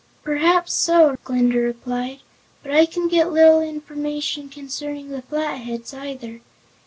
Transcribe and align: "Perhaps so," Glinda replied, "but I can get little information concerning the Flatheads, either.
"Perhaps 0.23 0.73
so," 0.73 1.15
Glinda 1.23 1.59
replied, 1.59 2.21
"but 2.63 2.71
I 2.71 2.87
can 2.87 3.07
get 3.07 3.31
little 3.31 3.61
information 3.61 4.49
concerning 4.49 5.09
the 5.09 5.21
Flatheads, 5.21 5.93
either. 5.93 6.41